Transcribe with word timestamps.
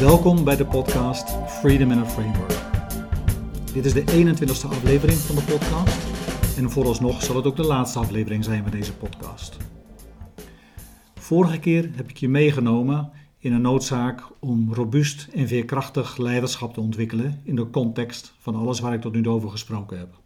Welkom 0.00 0.44
bij 0.44 0.56
de 0.56 0.66
podcast 0.66 1.30
Freedom 1.46 1.90
in 1.90 1.98
a 1.98 2.06
Framework. 2.06 2.60
Dit 3.72 3.84
is 3.84 3.92
de 3.92 4.02
21ste 4.02 4.68
aflevering 4.68 5.18
van 5.18 5.34
de 5.34 5.42
podcast 5.42 5.98
en 6.58 6.70
vooralsnog 6.70 7.22
zal 7.22 7.36
het 7.36 7.46
ook 7.46 7.56
de 7.56 7.66
laatste 7.66 7.98
aflevering 7.98 8.44
zijn 8.44 8.62
van 8.62 8.70
deze 8.70 8.96
podcast. 8.96 9.56
Vorige 11.14 11.58
keer 11.58 11.90
heb 11.94 12.08
ik 12.08 12.16
je 12.16 12.28
meegenomen 12.28 13.10
in 13.38 13.52
een 13.52 13.60
noodzaak 13.60 14.22
om 14.40 14.74
robuust 14.74 15.28
en 15.32 15.48
veerkrachtig 15.48 16.16
leiderschap 16.16 16.74
te 16.74 16.80
ontwikkelen 16.80 17.40
in 17.44 17.54
de 17.54 17.70
context 17.70 18.34
van 18.38 18.54
alles 18.54 18.80
waar 18.80 18.94
ik 18.94 19.00
tot 19.00 19.12
nu 19.12 19.22
toe 19.22 19.32
over 19.32 19.50
gesproken 19.50 19.98
heb. 19.98 20.20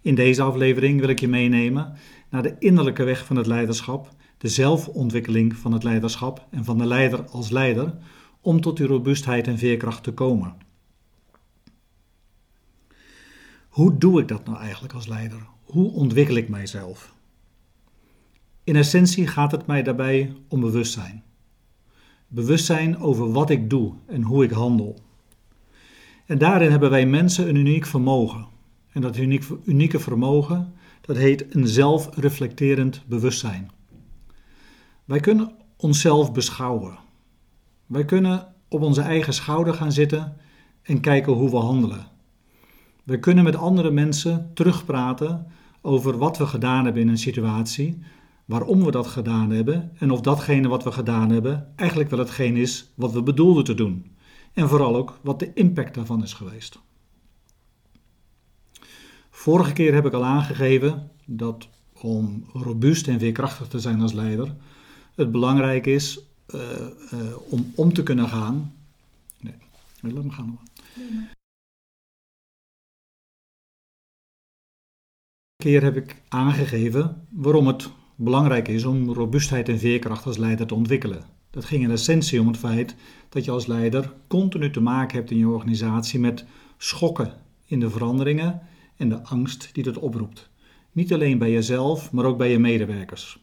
In 0.00 0.14
deze 0.14 0.42
aflevering 0.42 1.00
wil 1.00 1.08
ik 1.08 1.20
je 1.20 1.28
meenemen 1.28 1.92
naar 2.30 2.42
de 2.42 2.56
innerlijke 2.58 3.04
weg 3.04 3.24
van 3.24 3.36
het 3.36 3.46
leiderschap, 3.46 4.08
de 4.38 4.48
zelfontwikkeling 4.48 5.56
van 5.56 5.72
het 5.72 5.82
leiderschap 5.82 6.46
en 6.50 6.64
van 6.64 6.78
de 6.78 6.86
leider 6.86 7.24
als 7.30 7.50
leider 7.50 7.94
om 8.46 8.60
tot 8.60 8.76
die 8.76 8.86
robuustheid 8.86 9.46
en 9.46 9.58
veerkracht 9.58 10.02
te 10.02 10.12
komen. 10.12 10.54
Hoe 13.68 13.98
doe 13.98 14.20
ik 14.20 14.28
dat 14.28 14.44
nou 14.44 14.58
eigenlijk 14.58 14.94
als 14.94 15.06
leider? 15.06 15.46
Hoe 15.64 15.92
ontwikkel 15.92 16.36
ik 16.36 16.48
mijzelf? 16.48 17.14
In 18.64 18.76
essentie 18.76 19.26
gaat 19.26 19.50
het 19.52 19.66
mij 19.66 19.82
daarbij 19.82 20.34
om 20.48 20.60
bewustzijn. 20.60 21.22
Bewustzijn 22.28 22.98
over 22.98 23.32
wat 23.32 23.50
ik 23.50 23.70
doe 23.70 23.94
en 24.06 24.22
hoe 24.22 24.44
ik 24.44 24.50
handel. 24.50 24.98
En 26.26 26.38
daarin 26.38 26.70
hebben 26.70 26.90
wij 26.90 27.06
mensen 27.06 27.48
een 27.48 27.56
uniek 27.56 27.86
vermogen. 27.86 28.46
En 28.92 29.00
dat 29.00 29.16
unieke 29.64 29.98
vermogen, 29.98 30.72
dat 31.00 31.16
heet 31.16 31.54
een 31.54 31.66
zelfreflecterend 31.66 33.02
bewustzijn. 33.06 33.70
Wij 35.04 35.20
kunnen 35.20 35.52
onszelf 35.76 36.32
beschouwen. 36.32 37.04
Wij 37.86 38.04
kunnen 38.04 38.54
op 38.68 38.82
onze 38.82 39.00
eigen 39.00 39.34
schouder 39.34 39.74
gaan 39.74 39.92
zitten 39.92 40.36
en 40.82 41.00
kijken 41.00 41.32
hoe 41.32 41.50
we 41.50 41.56
handelen. 41.56 42.06
We 43.04 43.18
kunnen 43.18 43.44
met 43.44 43.56
andere 43.56 43.90
mensen 43.90 44.50
terugpraten 44.54 45.46
over 45.80 46.18
wat 46.18 46.38
we 46.38 46.46
gedaan 46.46 46.84
hebben 46.84 47.02
in 47.02 47.08
een 47.08 47.18
situatie, 47.18 47.98
waarom 48.44 48.84
we 48.84 48.90
dat 48.90 49.06
gedaan 49.06 49.50
hebben 49.50 49.92
en 49.98 50.10
of 50.10 50.20
datgene 50.20 50.68
wat 50.68 50.84
we 50.84 50.92
gedaan 50.92 51.30
hebben 51.30 51.72
eigenlijk 51.76 52.10
wel 52.10 52.18
hetgeen 52.18 52.56
is 52.56 52.92
wat 52.94 53.12
we 53.12 53.22
bedoelden 53.22 53.64
te 53.64 53.74
doen. 53.74 54.16
En 54.52 54.68
vooral 54.68 54.96
ook 54.96 55.18
wat 55.22 55.38
de 55.38 55.52
impact 55.54 55.94
daarvan 55.94 56.22
is 56.22 56.32
geweest. 56.32 56.78
Vorige 59.30 59.72
keer 59.72 59.94
heb 59.94 60.06
ik 60.06 60.12
al 60.12 60.24
aangegeven 60.24 61.10
dat 61.26 61.68
om 62.00 62.44
robuust 62.52 63.08
en 63.08 63.18
veerkrachtig 63.18 63.68
te 63.68 63.80
zijn 63.80 64.00
als 64.00 64.12
leider, 64.12 64.54
het 65.14 65.32
belangrijk 65.32 65.86
is 65.86 66.20
uh, 66.54 66.60
uh, 67.12 67.36
om 67.52 67.72
om 67.74 67.92
te 67.92 68.02
kunnen 68.02 68.28
gaan. 68.28 68.74
Nee, 69.40 69.54
laat 70.12 70.24
me 70.24 70.30
gaan. 70.30 70.58
Nee, 70.94 71.28
keer 75.66 75.82
heb 75.82 75.96
ik 75.96 76.22
aangegeven 76.28 77.26
waarom 77.30 77.66
het 77.66 77.90
belangrijk 78.14 78.68
is 78.68 78.84
om 78.84 79.12
robuustheid 79.12 79.68
en 79.68 79.78
veerkracht 79.78 80.26
als 80.26 80.36
leider 80.36 80.66
te 80.66 80.74
ontwikkelen. 80.74 81.24
Dat 81.50 81.64
ging 81.64 81.82
in 81.82 81.90
essentie 81.90 82.40
om 82.40 82.46
het 82.46 82.56
feit 82.56 82.94
dat 83.28 83.44
je 83.44 83.50
als 83.50 83.66
leider 83.66 84.12
continu 84.26 84.70
te 84.70 84.80
maken 84.80 85.16
hebt 85.16 85.30
in 85.30 85.38
je 85.38 85.48
organisatie 85.48 86.20
met 86.20 86.44
schokken 86.76 87.32
in 87.64 87.80
de 87.80 87.90
veranderingen 87.90 88.60
en 88.96 89.08
de 89.08 89.22
angst 89.22 89.70
die 89.72 89.84
dat 89.84 89.98
oproept. 89.98 90.48
Niet 90.92 91.12
alleen 91.12 91.38
bij 91.38 91.50
jezelf, 91.50 92.12
maar 92.12 92.24
ook 92.24 92.38
bij 92.38 92.50
je 92.50 92.58
medewerkers. 92.58 93.38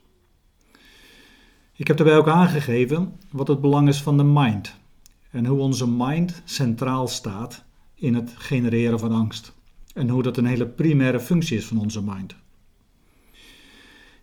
Ik 1.75 1.87
heb 1.87 1.97
daarbij 1.97 2.17
ook 2.17 2.27
aangegeven 2.27 3.13
wat 3.31 3.47
het 3.47 3.61
belang 3.61 3.87
is 3.87 4.01
van 4.01 4.17
de 4.17 4.23
mind 4.23 4.75
en 5.31 5.45
hoe 5.45 5.59
onze 5.59 5.87
mind 5.87 6.41
centraal 6.45 7.07
staat 7.07 7.63
in 7.95 8.13
het 8.13 8.33
genereren 8.37 8.99
van 8.99 9.11
angst 9.11 9.53
en 9.93 10.09
hoe 10.09 10.23
dat 10.23 10.37
een 10.37 10.45
hele 10.45 10.67
primaire 10.67 11.19
functie 11.19 11.57
is 11.57 11.65
van 11.65 11.79
onze 11.79 12.03
mind. 12.03 12.35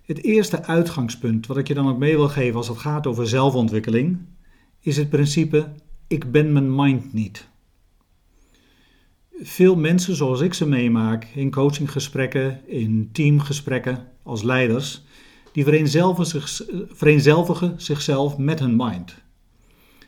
Het 0.03 0.23
eerste 0.23 0.65
uitgangspunt 0.65 1.47
wat 1.47 1.57
ik 1.57 1.69
je 1.69 1.75
dan 1.75 1.89
ook 1.89 1.99
mee 1.99 2.17
wil 2.17 2.29
geven 2.29 2.57
als 2.57 2.69
het 2.69 2.79
gaat 2.79 3.07
over 3.07 3.29
zelfontwikkeling 3.29 4.19
is 4.81 4.97
het 4.97 5.09
principe 5.09 5.73
ik 6.07 6.33
ben 6.33 6.53
mijn 6.53 6.75
mind 6.75 7.13
niet. 7.13 7.49
Veel 9.43 9.77
mensen 9.77 10.17
zoals 10.17 10.41
ik 10.41 10.55
ze 10.55 10.69
meemaak 10.69 11.25
in 11.25 11.51
coachinggesprekken, 11.51 12.69
in 12.69 13.09
teamgesprekken 13.13 14.07
als 14.23 14.43
leiders, 14.43 15.03
die 15.53 15.65
vereenzelvigen, 16.93 17.75
zichzelf 17.77 18.39
met 18.39 18.59
hun 18.59 18.77
mind. 18.77 19.15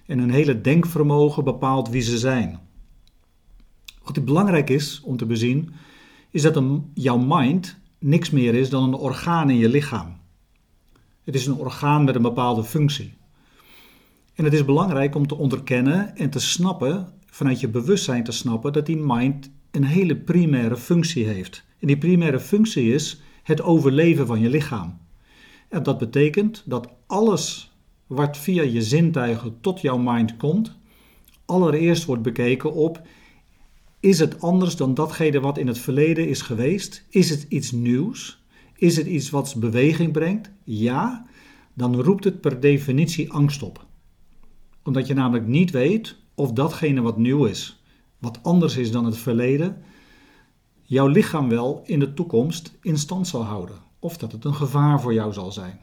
En 0.06 0.19
hun 0.19 0.30
hele 0.30 0.60
denkvermogen 0.60 1.44
bepaalt 1.44 1.88
wie 1.88 2.03
ze 2.03 2.19
zijn. 2.19 2.60
Wat 4.02 4.25
belangrijk 4.25 4.70
is 4.70 5.00
om 5.04 5.16
te 5.16 5.26
bezien, 5.26 5.70
is 6.31 6.42
dat 6.42 6.56
een, 6.56 6.91
jouw 6.94 7.19
mind 7.19 7.76
niks 7.98 8.31
meer 8.31 8.54
is 8.54 8.70
dan 8.70 8.82
een 8.82 8.94
orgaan 8.94 9.50
in 9.50 9.56
je 9.56 9.69
lichaam. 9.69 10.16
Het 11.25 11.34
is 11.34 11.47
een 11.47 11.54
orgaan 11.54 12.04
met 12.04 12.14
een 12.14 12.22
bepaalde 12.22 12.64
functie. 12.64 13.14
En 14.34 14.44
het 14.44 14.52
is 14.52 14.64
belangrijk 14.64 15.14
om 15.14 15.26
te 15.26 15.34
onderkennen 15.34 16.16
en 16.16 16.31
te 16.31 16.41
snappen, 16.41 17.08
vanuit 17.26 17.60
je 17.60 17.69
bewustzijn 17.69 18.25
te 18.25 18.32
snappen, 18.32 18.72
dat 18.72 18.86
die 18.86 18.97
mind 18.97 19.50
een 19.70 19.84
hele 19.84 20.16
primaire 20.16 20.76
functie 20.76 21.26
heeft. 21.26 21.64
En 21.78 21.86
die 21.86 21.98
primaire 21.98 22.41
functie 22.41 22.92
is 22.92 23.20
het 23.42 23.62
overleven 23.62 24.26
van 24.26 24.41
je 24.41 24.48
lichaam. 24.48 24.98
En 25.72 25.83
dat 25.83 25.99
betekent 25.99 26.62
dat 26.66 26.88
alles 27.06 27.72
wat 28.06 28.38
via 28.38 28.62
je 28.62 28.83
zintuigen 28.83 29.60
tot 29.60 29.81
jouw 29.81 29.99
mind 29.99 30.37
komt, 30.37 30.77
allereerst 31.44 32.05
wordt 32.05 32.22
bekeken 32.22 32.72
op: 32.72 33.03
is 34.00 34.19
het 34.19 34.41
anders 34.41 34.77
dan 34.77 34.94
datgene 34.94 35.41
wat 35.41 35.59
in 35.59 35.66
het 35.66 35.78
verleden 35.78 36.28
is 36.28 36.43
geweest? 36.43 37.06
Is 37.09 37.31
het 37.31 37.47
iets 37.49 37.71
nieuws? 37.71 38.43
Is 38.77 38.97
het 38.97 39.06
iets 39.06 39.31
wat 39.31 39.55
beweging 39.59 40.12
brengt? 40.12 40.50
Ja, 40.65 41.27
dan 41.75 42.00
roept 42.00 42.25
het 42.25 42.41
per 42.41 42.61
definitie 42.61 43.32
angst 43.32 43.62
op. 43.62 43.87
Omdat 44.82 45.06
je 45.06 45.15
namelijk 45.15 45.47
niet 45.47 45.71
weet 45.71 46.16
of 46.34 46.53
datgene 46.53 47.00
wat 47.00 47.16
nieuw 47.16 47.44
is, 47.44 47.82
wat 48.19 48.38
anders 48.43 48.77
is 48.77 48.91
dan 48.91 49.05
het 49.05 49.19
verleden, 49.19 49.82
jouw 50.82 51.06
lichaam 51.06 51.49
wel 51.49 51.82
in 51.84 51.99
de 51.99 52.15
toekomst 52.15 52.78
in 52.81 52.99
stand 52.99 53.28
zal 53.28 53.43
houden 53.44 53.91
of 54.02 54.16
dat 54.16 54.32
het 54.32 54.44
een 54.44 54.54
gevaar 54.54 55.00
voor 55.00 55.14
jou 55.14 55.32
zal 55.32 55.52
zijn. 55.52 55.80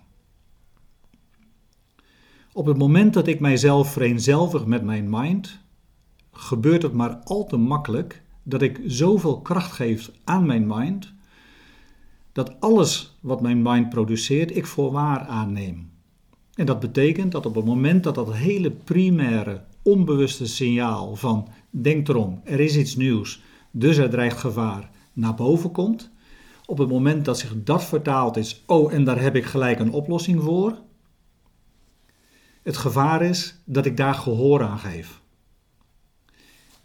Op 2.53 2.66
het 2.66 2.78
moment 2.78 3.13
dat 3.13 3.28
ik 3.28 3.40
mijzelf 3.40 3.91
vereenzelvig 3.91 4.66
met 4.66 4.84
mijn 4.84 5.09
mind, 5.09 5.59
gebeurt 6.31 6.81
het 6.81 6.94
maar 6.94 7.16
al 7.24 7.46
te 7.46 7.57
makkelijk 7.57 8.22
dat 8.44 8.62
ik 8.62 8.81
zoveel 8.85 9.41
kracht 9.41 9.72
geef 9.72 10.12
aan 10.24 10.46
mijn 10.46 10.68
mind, 10.68 11.13
dat 12.31 12.59
alles 12.62 13.18
wat 13.19 13.41
mijn 13.41 13.62
mind 13.62 13.90
produceert, 13.90 14.56
ik 14.56 14.66
voor 14.66 14.91
waar 14.91 15.19
aanneem. 15.19 15.91
En 16.53 16.66
dat 16.66 16.80
betekent 16.80 17.31
dat 17.31 17.46
op 17.46 17.56
het 17.56 17.66
moment 17.66 18.03
dat 18.03 18.16
dat 18.16 18.34
hele 18.34 18.72
primaire, 18.72 19.63
onbewuste 19.81 20.47
signaal 20.47 21.16
van 21.16 21.47
denk 21.69 22.07
erom, 22.07 22.41
er 22.44 22.59
is 22.59 22.78
iets 22.78 22.96
nieuws, 22.96 23.41
dus 23.72 23.97
er 23.97 24.09
dreigt 24.09 24.38
gevaar, 24.38 24.90
naar 25.13 25.36
boven 25.36 25.72
komt, 25.72 26.12
op 26.69 26.78
het 26.78 26.90
moment 26.90 27.25
dat 27.25 27.40
zich 27.40 27.63
dat 27.63 27.84
vertaald 27.84 28.38
is, 28.38 28.63
oh 28.66 28.94
en 28.94 29.03
daar 29.03 29.22
heb 29.22 29.35
ik 29.35 29.46
gelijk 29.46 29.80
een 29.80 29.91
oplossing 29.91 30.41
voor, 30.44 30.78
het 32.63 32.78
gevaar 32.78 33.22
is 33.22 33.62
dat 33.66 33.85
ik 33.85 33.97
daar 33.97 34.13
gehoor 34.13 34.63
aan 34.63 34.80
geef. 34.80 35.22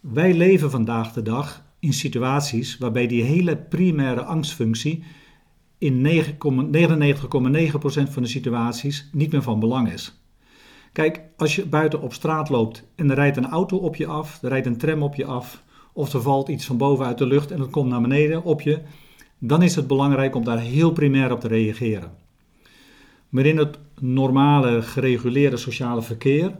Wij 0.00 0.34
leven 0.34 0.70
vandaag 0.70 1.12
de 1.12 1.22
dag 1.22 1.64
in 1.78 1.92
situaties 1.92 2.78
waarbij 2.78 3.06
die 3.06 3.22
hele 3.22 3.56
primaire 3.56 4.22
angstfunctie 4.22 5.04
in 5.78 6.06
99,9% 6.06 6.12
van 8.10 8.22
de 8.22 8.28
situaties 8.28 9.08
niet 9.12 9.32
meer 9.32 9.42
van 9.42 9.60
belang 9.60 9.92
is. 9.92 10.20
Kijk, 10.92 11.20
als 11.36 11.56
je 11.56 11.66
buiten 11.66 12.00
op 12.00 12.12
straat 12.12 12.48
loopt 12.48 12.84
en 12.94 13.10
er 13.10 13.16
rijdt 13.16 13.36
een 13.36 13.48
auto 13.48 13.76
op 13.76 13.96
je 13.96 14.06
af, 14.06 14.42
er 14.42 14.48
rijdt 14.48 14.66
een 14.66 14.78
tram 14.78 15.02
op 15.02 15.14
je 15.14 15.24
af, 15.24 15.62
of 15.92 16.12
er 16.12 16.22
valt 16.22 16.48
iets 16.48 16.66
van 16.66 16.76
boven 16.76 17.06
uit 17.06 17.18
de 17.18 17.26
lucht 17.26 17.50
en 17.50 17.60
het 17.60 17.70
komt 17.70 17.90
naar 17.90 18.00
beneden 18.00 18.44
op 18.44 18.60
je, 18.60 18.82
dan 19.46 19.62
is 19.62 19.74
het 19.74 19.86
belangrijk 19.86 20.34
om 20.34 20.44
daar 20.44 20.60
heel 20.60 20.92
primair 20.92 21.32
op 21.32 21.40
te 21.40 21.48
reageren. 21.48 22.12
Maar 23.28 23.46
in 23.46 23.56
het 23.56 23.78
normale, 24.00 24.82
gereguleerde 24.82 25.56
sociale 25.56 26.02
verkeer, 26.02 26.56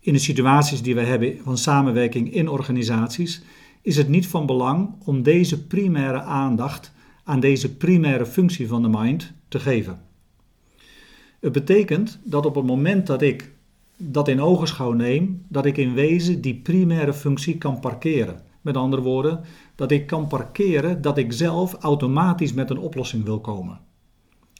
in 0.00 0.12
de 0.12 0.18
situaties 0.18 0.82
die 0.82 0.94
we 0.94 1.00
hebben 1.00 1.38
van 1.42 1.58
samenwerking 1.58 2.32
in 2.32 2.48
organisaties, 2.48 3.42
is 3.82 3.96
het 3.96 4.08
niet 4.08 4.26
van 4.26 4.46
belang 4.46 4.94
om 5.04 5.22
deze 5.22 5.66
primaire 5.66 6.20
aandacht 6.20 6.92
aan 7.24 7.40
deze 7.40 7.76
primaire 7.76 8.26
functie 8.26 8.68
van 8.68 8.82
de 8.82 8.88
mind 8.88 9.32
te 9.48 9.58
geven. 9.58 10.00
Het 11.40 11.52
betekent 11.52 12.18
dat 12.24 12.46
op 12.46 12.54
het 12.54 12.66
moment 12.66 13.06
dat 13.06 13.22
ik 13.22 13.52
dat 13.96 14.28
in 14.28 14.40
ogenschouw 14.40 14.92
neem, 14.92 15.44
dat 15.48 15.66
ik 15.66 15.76
in 15.76 15.94
wezen 15.94 16.40
die 16.40 16.54
primaire 16.54 17.14
functie 17.14 17.58
kan 17.58 17.80
parkeren. 17.80 18.46
Met 18.60 18.76
andere 18.76 19.02
woorden, 19.02 19.40
dat 19.74 19.90
ik 19.90 20.06
kan 20.06 20.26
parkeren 20.26 21.02
dat 21.02 21.18
ik 21.18 21.32
zelf 21.32 21.74
automatisch 21.74 22.52
met 22.52 22.70
een 22.70 22.78
oplossing 22.78 23.24
wil 23.24 23.40
komen. 23.40 23.80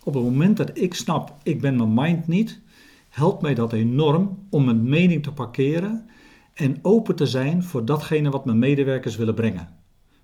Op 0.05 0.15
het 0.15 0.23
moment 0.23 0.56
dat 0.56 0.71
ik 0.79 0.95
snap, 0.95 1.35
ik 1.43 1.61
ben 1.61 1.77
mijn 1.77 1.95
mind 1.95 2.27
niet, 2.27 2.61
helpt 3.09 3.43
mij 3.43 3.55
dat 3.55 3.73
enorm 3.73 4.47
om 4.50 4.65
mijn 4.65 4.89
mening 4.89 5.23
te 5.23 5.33
parkeren 5.33 6.06
en 6.55 6.79
open 6.83 7.17
te 7.17 7.27
zijn 7.27 7.62
voor 7.62 7.85
datgene 7.85 8.31
wat 8.31 8.45
mijn 8.45 8.59
medewerkers 8.59 9.17
willen 9.17 9.35
brengen. 9.35 9.69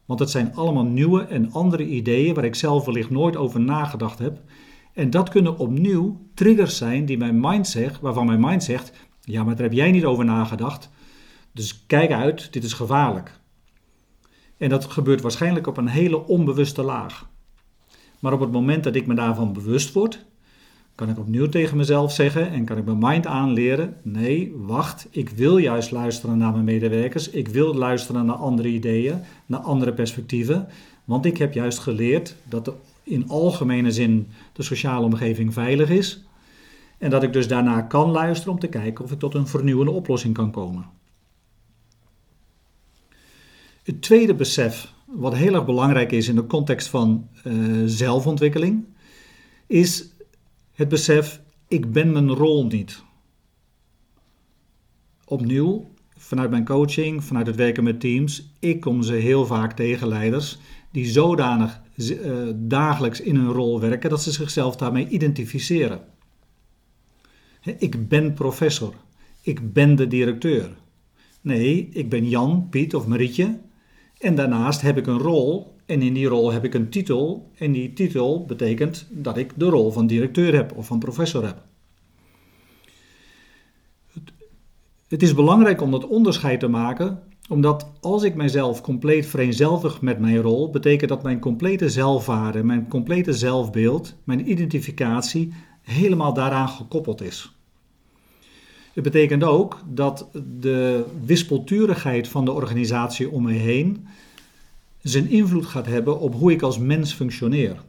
Want 0.05 0.21
het 0.21 0.31
zijn 0.31 0.55
allemaal 0.55 0.85
nieuwe 0.85 1.23
en 1.23 1.53
andere 1.53 1.87
ideeën 1.87 2.35
waar 2.35 2.45
ik 2.45 2.55
zelf 2.55 2.85
wellicht 2.85 3.11
nooit 3.11 3.37
over 3.37 3.61
nagedacht 3.61 4.19
heb. 4.19 4.43
En 4.93 5.11
dat 5.11 5.29
kunnen 5.29 5.59
opnieuw 5.59 6.21
triggers 6.35 6.77
zijn 6.77 7.05
die 7.05 7.19
mijn 7.19 7.41
mind 7.41 7.69
zegt, 7.69 8.01
waarvan 8.01 8.27
mijn 8.27 8.41
mind 8.41 8.65
zegt: 8.65 8.93
ja, 9.21 9.45
maar 9.45 9.55
daar 9.55 9.65
heb 9.65 9.73
jij 9.73 9.91
niet 9.91 10.05
over 10.05 10.25
nagedacht. 10.25 10.91
Dus 11.53 11.87
kijk 11.87 12.13
uit, 12.13 12.53
dit 12.53 12.65
is 12.65 12.73
gevaarlijk. 12.73 13.41
En 14.57 14.69
dat 14.69 14.85
gebeurt 14.85 15.21
waarschijnlijk 15.21 15.67
op 15.67 15.77
een 15.77 15.89
hele 15.89 16.27
onbewuste 16.27 16.83
laag. 16.83 17.29
Maar 18.19 18.33
op 18.33 18.41
het 18.41 18.53
moment 18.53 18.85
dat 18.85 18.95
ik 18.95 19.07
me 19.07 19.15
daarvan 19.15 19.53
bewust 19.53 19.93
word, 19.93 20.25
kan 20.95 21.09
ik 21.09 21.19
opnieuw 21.19 21.49
tegen 21.49 21.77
mezelf 21.77 22.13
zeggen 22.13 22.51
en 22.51 22.65
kan 22.65 22.79
ik 22.79 22.85
mijn 22.85 22.99
mind 22.99 23.27
aanleren: 23.27 23.97
nee, 24.03 24.53
wacht, 24.57 25.07
ik 25.11 25.29
wil 25.29 25.57
juist 25.57 25.91
luisteren 25.91 26.39
naar 26.39 26.53
mijn 26.53 26.65
medewerkers. 26.65 27.31
Ik 27.31 27.49
wil 27.49 27.75
luisteren 27.75 28.27
naar 28.27 28.37
andere 28.37 28.69
ideeën, 28.69 29.21
naar 29.47 29.61
andere 29.61 29.93
perspectieven. 29.93 30.69
Want 31.05 31.25
ik 31.25 31.39
heb 31.39 31.53
juist 31.53 31.79
geleerd 31.79 32.37
dat 32.49 32.65
de, 32.65 32.73
in 33.03 33.29
algemene 33.29 33.91
zin 33.91 34.29
de 34.53 34.63
sociale 34.63 35.05
omgeving 35.05 35.53
veilig 35.53 35.91
is. 35.91 36.25
En 36.99 37.11
dat 37.11 37.23
ik 37.23 37.33
dus 37.33 37.49
daarna 37.49 37.81
kan 37.81 38.11
luisteren 38.11 38.53
om 38.53 38.59
te 38.59 38.67
kijken 38.67 39.05
of 39.05 39.13
ik 39.13 39.19
tot 39.19 39.35
een 39.35 39.47
vernieuwende 39.47 39.93
oplossing 39.93 40.35
kan 40.35 40.51
komen. 40.51 40.87
Het 43.85 44.03
tweede 44.03 44.35
besef, 44.35 44.93
wat 45.07 45.35
heel 45.35 45.55
erg 45.55 45.65
belangrijk 45.65 46.13
is 46.13 46.29
in 46.29 46.35
de 46.35 46.47
context 46.47 46.89
van 46.89 47.29
uh, 47.47 47.83
zelfontwikkeling, 47.87 48.85
is 49.67 50.09
het 50.73 50.89
besef: 50.89 51.41
ik 51.69 51.93
ben 51.93 52.13
mijn 52.13 52.31
rol 52.31 52.67
niet. 52.67 53.03
Opnieuw, 55.25 55.91
vanuit 56.17 56.51
mijn 56.51 56.65
coaching, 56.65 57.25
vanuit 57.25 57.47
het 57.47 57.57
werken 57.57 57.85
met 57.85 58.01
teams, 58.01 58.51
ik 58.59 58.81
kom 58.81 59.03
ze 59.03 59.13
heel 59.13 59.47
vaak 59.47 59.73
tegen 59.73 60.09
leiders 60.09 60.59
die 60.91 61.07
zodanig 61.07 61.81
uh, 61.97 62.49
dagelijks 62.55 63.21
in 63.21 63.37
hun 63.37 63.53
rol 63.53 63.81
werken 63.81 64.11
dat 64.11 64.23
ze 64.23 64.33
zichzelf 64.33 64.77
daarmee 64.77 65.09
identificeren. 65.09 66.01
Ik 67.79 68.09
ben 68.09 68.33
professor. 68.33 68.95
Ik 69.41 69.73
ben 69.73 69.97
de 69.97 70.07
directeur. 70.07 70.77
Nee, 71.41 71.89
ik 71.93 72.09
ben 72.09 72.29
Jan, 72.29 72.67
Piet 72.71 72.95
of 72.95 73.07
Marietje. 73.07 73.59
En 74.25 74.35
daarnaast 74.35 74.81
heb 74.81 74.97
ik 74.97 75.07
een 75.07 75.19
rol. 75.19 75.77
En 75.87 76.03
in 76.03 76.15
die 76.15 76.27
rol 76.27 76.53
heb 76.53 76.65
ik 76.65 76.75
een 76.75 76.91
titel. 76.91 77.51
En 77.59 77.73
die 77.73 77.93
titel 77.93 78.45
betekent 78.45 79.07
dat 79.11 79.37
ik 79.37 79.53
de 79.57 79.65
rol 79.65 79.93
van 79.93 80.07
directeur 80.07 80.55
heb 80.55 80.77
of 80.77 80.87
van 80.87 80.99
professor 80.99 81.47
heb. 81.47 81.63
Het 85.09 85.23
is 85.23 85.35
belangrijk 85.35 85.81
om 85.81 85.91
dat 85.91 86.07
onderscheid 86.07 86.61
te 86.61 86.69
maken, 86.69 87.23
omdat 87.49 87.91
als 88.01 88.23
ik 88.23 88.35
mijzelf 88.35 88.81
compleet 88.81 89.27
vereenzelvig 89.27 90.01
met 90.01 90.19
mijn 90.19 90.41
rol, 90.41 90.71
betekent 90.71 91.11
dat 91.11 91.23
mijn 91.23 91.39
complete 91.39 91.89
zelfwaarde, 91.89 92.63
mijn 92.63 92.89
complete 92.89 93.33
zelfbeeld, 93.33 94.15
mijn 94.25 94.51
identificatie 94.51 95.53
helemaal 95.83 96.35
daaraan 96.35 96.69
gekoppeld 96.69 97.23
is. 97.23 97.57
Het 98.95 99.05
betekent 99.05 99.45
ook 99.45 99.83
dat 99.87 100.29
de 100.61 101.05
wispelturigheid 101.25 102.29
van 102.29 102.45
de 102.45 102.53
organisatie 102.53 103.31
om 103.31 103.43
me 103.43 103.53
heen 103.53 104.07
zijn 105.03 105.29
invloed 105.29 105.67
gaat 105.67 105.87
hebben 105.87 106.21
op 106.21 106.35
hoe 106.35 106.53
ik 106.53 106.63
als 106.63 106.79
mens 106.79 107.13
functioneer. 107.13 107.83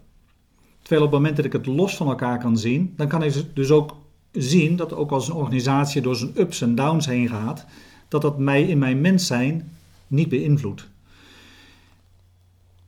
Terwijl 0.81 1.05
op 1.05 1.11
het 1.11 1.19
moment 1.19 1.35
dat 1.35 1.45
ik 1.45 1.53
het 1.53 1.65
los 1.65 1.95
van 1.95 2.07
elkaar 2.07 2.39
kan 2.39 2.57
zien, 2.57 2.93
dan 2.95 3.07
kan 3.07 3.23
ik 3.23 3.33
dus 3.53 3.71
ook 3.71 3.95
zien 4.31 4.75
dat 4.75 4.93
ook 4.93 5.11
als 5.11 5.27
een 5.27 5.35
organisatie 5.35 6.01
door 6.01 6.15
zijn 6.15 6.31
ups 6.35 6.61
en 6.61 6.75
downs 6.75 7.05
heen 7.05 7.27
gaat, 7.27 7.65
dat 8.07 8.21
dat 8.21 8.37
mij 8.37 8.63
in 8.63 8.77
mijn 8.77 9.01
mens 9.01 9.27
zijn 9.27 9.71
niet 10.07 10.29
beïnvloedt. 10.29 10.87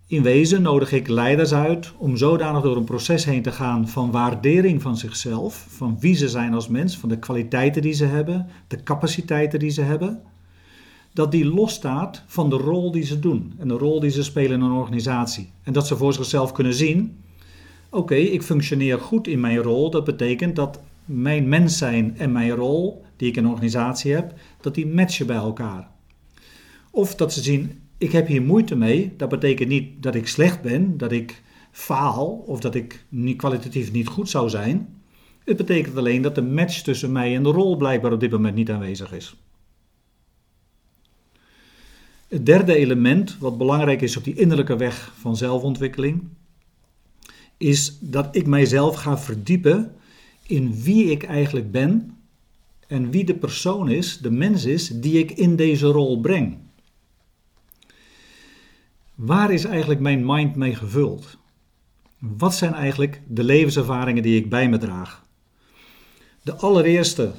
In 0.10 0.24
wezen 0.24 0.62
nodig 0.62 0.92
ik 0.92 1.08
leiders 1.08 1.54
uit 1.54 1.94
om 1.98 2.18
zodanig 2.18 2.62
door 2.62 2.78
een 2.78 2.84
proces 2.84 3.26
heen 3.26 3.42
te 3.42 3.52
gaan 3.52 3.88
van 3.88 4.12
waardering 4.12 4.82
van 4.82 4.98
zichzelf, 4.98 5.66
van 5.70 5.98
wie 6.00 6.16
ze 6.16 6.30
zijn 6.30 6.54
als 6.54 6.68
mens, 6.68 6.98
van 6.98 7.10
de 7.10 7.20
kwaliteiten 7.20 7.82
die 7.82 7.94
ze 7.94 8.06
hebben, 8.06 8.48
de 8.68 8.84
capaciteiten 8.84 9.60
die 9.60 9.70
ze 9.70 9.82
hebben, 9.82 10.22
dat 11.14 11.32
die 11.32 11.46
losstaat 11.46 12.24
van 12.28 12.50
de 12.50 12.56
rol 12.56 12.92
die 12.92 13.04
ze 13.04 13.20
doen 13.20 13.54
en 13.58 13.68
de 13.68 13.74
rol 13.74 14.00
die 14.00 14.10
ze 14.10 14.24
spelen 14.24 14.60
in 14.60 14.66
een 14.66 14.72
organisatie. 14.72 15.50
En 15.64 15.74
dat 15.74 15.88
ze 15.88 15.98
voor 15.98 16.14
zichzelf 16.14 16.52
kunnen 16.52 16.74
zien: 16.74 17.18
oké, 17.90 18.16
ik 18.16 18.44
functioneer 18.44 19.00
goed 19.00 19.28
in 19.28 19.40
mijn 19.40 19.58
rol. 19.58 19.90
Dat 19.90 20.04
betekent 20.04 20.56
dat 20.56 20.80
mijn 21.06 21.50
mens 21.50 21.78
zijn 21.78 22.18
en 22.18 22.32
mijn 22.32 22.52
rol 22.52 23.06
die 23.16 23.30
ik 23.30 23.36
in 23.36 23.44
een 23.44 23.50
organisatie 23.50 24.14
heb, 24.14 24.34
dat 24.62 24.76
die 24.76 24.88
matchen 24.88 25.28
bij 25.28 25.36
elkaar. 25.36 25.90
Of 26.92 27.16
dat 27.16 27.34
ze 27.34 27.42
zien: 27.42 27.82
ik 27.98 28.12
heb 28.12 28.28
hier 28.28 28.42
moeite 28.42 28.76
mee. 28.76 29.14
Dat 29.18 29.30
betekent 29.30 29.70
niet 29.70 30.04
dat 30.04 30.16
ik 30.16 30.28
slecht 30.28 30.62
ben, 30.62 30.98
dat 30.98 31.12
ik 31.12 31.42
faal 31.72 32.28
of 32.28 32.60
dat 32.60 32.76
ik 32.76 33.06
niet, 33.10 33.38
kwalitatief 33.38 33.92
niet 33.92 34.08
goed 34.08 34.30
zou 34.30 34.50
zijn. 34.50 34.96
Het 35.44 35.58
betekent 35.58 35.98
alleen 35.98 36.22
dat 36.22 36.36
de 36.36 36.42
match 36.42 36.82
tussen 36.82 37.12
mij 37.12 37.36
en 37.36 37.44
de 37.44 37.50
rol 37.50 37.76
blijkbaar 37.76 38.14
op 38.14 38.20
dit 38.20 38.32
moment 38.32 38.56
niet 38.56 38.72
aanwezig 38.72 39.14
is. 39.14 39.36
Het 42.28 42.46
derde 42.46 42.76
element, 42.76 43.38
wat 43.38 43.58
belangrijk 43.58 44.02
is 44.02 44.18
op 44.18 44.24
die 44.24 44.36
innerlijke 44.36 44.76
weg 44.76 45.14
van 45.20 45.38
zelfontwikkeling, 45.38 46.24
is 47.58 47.98
dat 48.00 48.36
ik 48.36 48.48
mijzelf 48.48 48.96
ga 48.96 49.18
verdiepen 49.18 49.96
in 50.44 50.82
wie 50.82 51.12
ik 51.12 51.24
eigenlijk 51.24 51.72
ben 51.72 52.18
en 52.88 53.12
wie 53.12 53.24
de 53.24 53.36
persoon 53.36 53.90
is, 53.90 54.18
de 54.18 54.32
mens 54.32 54.66
is, 54.66 54.88
die 54.88 55.20
ik 55.20 55.32
in 55.32 55.56
deze 55.56 55.86
rol 55.86 56.20
breng. 56.20 56.58
Waar 59.18 59.54
is 59.54 59.64
eigenlijk 59.66 60.00
mijn 60.00 60.26
mind 60.26 60.56
mee 60.56 60.76
gevuld? 60.76 61.38
Wat 62.20 62.56
zijn 62.56 62.74
eigenlijk 62.74 63.22
de 63.28 63.44
levenservaringen 63.44 64.24
die 64.24 64.38
ik 64.38 64.50
bij 64.50 64.70
me 64.70 64.78
draag? 64.78 65.26
De 66.42 66.56
allereerste 66.56 67.34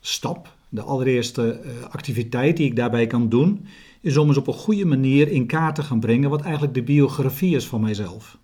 stap, 0.00 0.56
de 0.68 0.82
allereerste 0.82 1.50
eh, 1.50 1.82
activiteit 1.84 2.56
die 2.56 2.66
ik 2.66 2.76
daarbij 2.76 3.06
kan 3.06 3.28
doen, 3.28 3.66
is 4.00 4.16
om 4.16 4.28
eens 4.28 4.36
op 4.36 4.46
een 4.46 4.54
goede 4.54 4.84
manier 4.84 5.28
in 5.28 5.46
kaart 5.46 5.74
te 5.74 5.82
gaan 5.82 6.00
brengen 6.00 6.30
wat 6.30 6.42
eigenlijk 6.42 6.74
de 6.74 6.82
biografie 6.82 7.56
is 7.56 7.66
van 7.66 7.80
mijzelf. 7.80 8.38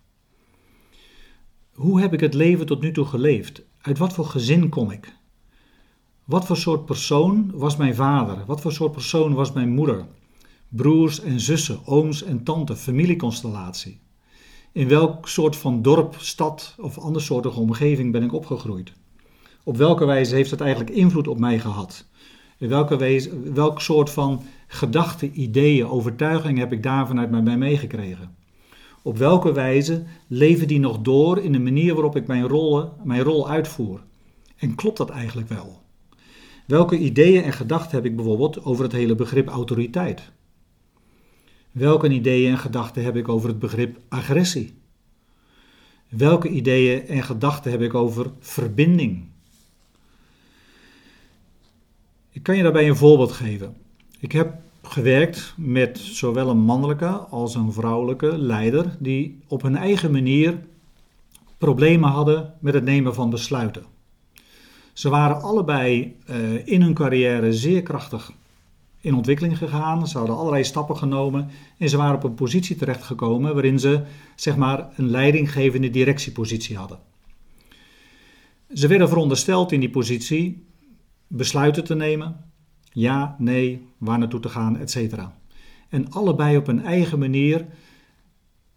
Hoe 1.73 2.01
heb 2.01 2.13
ik 2.13 2.19
het 2.19 2.33
leven 2.33 2.65
tot 2.65 2.81
nu 2.81 2.91
toe 2.91 3.05
geleefd? 3.05 3.61
Uit 3.81 3.97
wat 3.97 4.13
voor 4.13 4.25
gezin 4.25 4.69
kom 4.69 4.91
ik? 4.91 5.13
Wat 6.23 6.45
voor 6.45 6.57
soort 6.57 6.85
persoon 6.85 7.51
was 7.53 7.75
mijn 7.75 7.95
vader? 7.95 8.45
Wat 8.45 8.61
voor 8.61 8.71
soort 8.71 8.91
persoon 8.91 9.33
was 9.33 9.51
mijn 9.51 9.69
moeder? 9.69 10.05
Broers 10.69 11.21
en 11.21 11.39
zussen, 11.39 11.79
ooms 11.85 12.23
en 12.23 12.43
tante, 12.43 12.75
familieconstellatie. 12.75 13.99
In 14.71 14.87
welk 14.87 15.27
soort 15.27 15.55
van 15.55 15.81
dorp, 15.81 16.15
stad 16.19 16.75
of 16.79 16.97
andersoortige 16.97 17.59
omgeving 17.59 18.11
ben 18.11 18.23
ik 18.23 18.33
opgegroeid? 18.33 18.93
Op 19.63 19.77
welke 19.77 20.05
wijze 20.05 20.35
heeft 20.35 20.51
het 20.51 20.61
eigenlijk 20.61 20.95
invloed 20.95 21.27
op 21.27 21.39
mij 21.39 21.59
gehad? 21.59 22.05
In 22.57 22.69
welke 22.69 22.97
wijze, 22.97 23.51
welk 23.53 23.81
soort 23.81 24.09
van 24.09 24.43
gedachten, 24.67 25.41
ideeën, 25.41 25.87
overtuigingen 25.87 26.59
heb 26.59 26.71
ik 26.71 26.83
daar 26.83 27.07
vanuit 27.07 27.31
mij 27.43 27.57
meegekregen? 27.57 28.35
Op 29.03 29.17
welke 29.17 29.51
wijze 29.51 30.03
leven 30.27 30.67
die 30.67 30.79
nog 30.79 30.99
door 30.99 31.39
in 31.39 31.51
de 31.51 31.59
manier 31.59 31.93
waarop 31.93 32.15
ik 32.15 32.27
mijn, 32.27 32.47
rollen, 32.47 32.91
mijn 33.03 33.21
rol 33.21 33.49
uitvoer? 33.49 34.03
En 34.57 34.75
klopt 34.75 34.97
dat 34.97 35.09
eigenlijk 35.09 35.49
wel? 35.49 35.81
Welke 36.65 36.97
ideeën 36.97 37.43
en 37.43 37.53
gedachten 37.53 37.95
heb 37.95 38.05
ik 38.05 38.15
bijvoorbeeld 38.15 38.63
over 38.63 38.83
het 38.83 38.93
hele 38.93 39.15
begrip 39.15 39.47
autoriteit? 39.47 40.31
Welke 41.77 42.09
ideeën 42.09 42.51
en 42.51 42.57
gedachten 42.57 43.03
heb 43.03 43.15
ik 43.15 43.27
over 43.27 43.49
het 43.49 43.59
begrip 43.59 43.97
agressie? 44.09 44.73
Welke 46.09 46.49
ideeën 46.49 47.07
en 47.07 47.23
gedachten 47.23 47.71
heb 47.71 47.81
ik 47.81 47.93
over 47.93 48.31
verbinding? 48.39 49.25
Ik 52.31 52.43
kan 52.43 52.57
je 52.57 52.63
daarbij 52.63 52.89
een 52.89 52.95
voorbeeld 52.95 53.31
geven. 53.31 53.75
Ik 54.19 54.31
heb 54.31 54.53
gewerkt 54.81 55.53
met 55.57 55.97
zowel 55.99 56.49
een 56.49 56.57
mannelijke 56.57 57.07
als 57.09 57.55
een 57.55 57.73
vrouwelijke 57.73 58.37
leider 58.37 58.95
die 58.99 59.39
op 59.47 59.61
hun 59.61 59.75
eigen 59.75 60.11
manier 60.11 60.59
problemen 61.57 62.09
hadden 62.09 62.53
met 62.59 62.73
het 62.73 62.83
nemen 62.83 63.13
van 63.13 63.29
besluiten. 63.29 63.83
Ze 64.93 65.09
waren 65.09 65.41
allebei 65.41 66.15
uh, 66.29 66.67
in 66.67 66.81
hun 66.81 66.93
carrière 66.93 67.53
zeer 67.53 67.83
krachtig 67.83 68.31
in 69.07 69.15
ontwikkeling 69.15 69.57
gegaan. 69.57 70.07
Ze 70.07 70.17
hadden 70.17 70.37
allerlei 70.37 70.63
stappen 70.63 70.97
genomen 70.97 71.49
en 71.77 71.89
ze 71.89 71.97
waren 71.97 72.15
op 72.15 72.23
een 72.23 72.33
positie 72.33 72.75
terechtgekomen 72.75 73.53
waarin 73.53 73.79
ze 73.79 74.01
zeg 74.35 74.55
maar 74.55 74.89
een 74.95 75.09
leidinggevende 75.09 75.89
directiepositie 75.89 76.77
hadden. 76.77 76.99
Ze 78.73 78.87
werden 78.87 79.07
verondersteld 79.07 79.71
in 79.71 79.79
die 79.79 79.89
positie 79.89 80.65
besluiten 81.27 81.83
te 81.83 81.95
nemen, 81.95 82.35
ja, 82.91 83.35
nee, 83.37 83.87
waar 83.97 84.17
naartoe 84.17 84.39
te 84.39 84.49
gaan, 84.49 84.77
etc. 84.77 85.13
En 85.89 86.11
allebei 86.11 86.57
op 86.57 86.65
hun 86.65 86.83
eigen 86.83 87.19
manier 87.19 87.65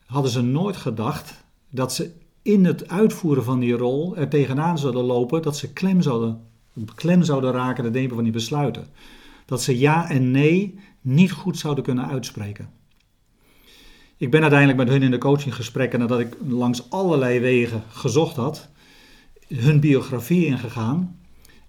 hadden 0.06 0.30
ze 0.30 0.42
nooit 0.42 0.76
gedacht 0.76 1.44
dat 1.70 1.92
ze 1.94 2.12
in 2.42 2.64
het 2.64 2.88
uitvoeren 2.88 3.44
van 3.44 3.58
die 3.58 3.72
rol 3.72 4.16
er 4.16 4.28
tegenaan 4.28 4.78
zouden 4.78 5.04
lopen 5.04 5.42
dat 5.42 5.56
ze 5.56 5.72
klem 5.72 6.02
zouden, 6.02 6.40
klem 6.94 7.22
zouden 7.22 7.52
raken 7.52 7.84
de 7.84 7.90
nemen 7.90 8.14
van 8.14 8.24
die 8.24 8.32
besluiten. 8.32 8.86
Dat 9.50 9.62
ze 9.62 9.78
ja 9.78 10.10
en 10.10 10.30
nee 10.30 10.78
niet 11.00 11.32
goed 11.32 11.58
zouden 11.58 11.84
kunnen 11.84 12.06
uitspreken. 12.06 12.70
Ik 14.16 14.30
ben 14.30 14.40
uiteindelijk 14.40 14.78
met 14.78 14.88
hun 14.88 15.02
in 15.02 15.10
de 15.10 15.18
coachinggesprekken, 15.18 15.98
nadat 15.98 16.20
ik 16.20 16.36
langs 16.48 16.90
allerlei 16.90 17.40
wegen 17.40 17.82
gezocht 17.88 18.36
had, 18.36 18.68
hun 19.54 19.80
biografie 19.80 20.46
ingegaan. 20.46 21.16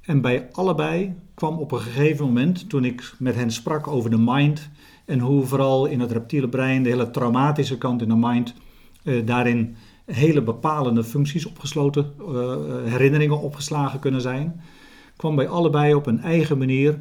En 0.01 0.21
bij 0.21 0.47
allebei 0.51 1.15
kwam 1.33 1.57
op 1.57 1.71
een 1.71 1.79
gegeven 1.79 2.25
moment, 2.25 2.69
toen 2.69 2.85
ik 2.85 3.13
met 3.19 3.35
hen 3.35 3.51
sprak 3.51 3.87
over 3.87 4.09
de 4.09 4.19
mind 4.19 4.69
en 5.05 5.19
hoe 5.19 5.45
vooral 5.45 5.85
in 5.85 5.99
het 5.99 6.11
reptiele 6.11 6.49
brein, 6.49 6.83
de 6.83 6.89
hele 6.89 7.11
traumatische 7.11 7.77
kant 7.77 8.01
in 8.01 8.09
de 8.09 8.15
mind, 8.15 8.53
eh, 9.03 9.25
daarin 9.25 9.75
hele 10.05 10.41
bepalende 10.41 11.03
functies 11.03 11.45
opgesloten, 11.45 12.13
uh, 12.19 12.55
herinneringen 12.83 13.39
opgeslagen 13.41 13.99
kunnen 13.99 14.21
zijn, 14.21 14.61
kwam 15.15 15.35
bij 15.35 15.47
allebei 15.47 15.93
op 15.93 16.05
een 16.05 16.19
eigen 16.19 16.57
manier 16.57 16.99